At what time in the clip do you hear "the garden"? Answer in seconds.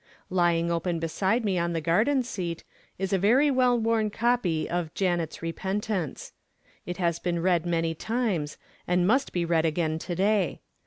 1.73-2.23